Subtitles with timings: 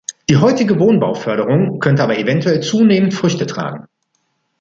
[0.31, 3.85] Die heutige Wohnbauförderung könnte aber eventuell zunehmend Früchte tragen.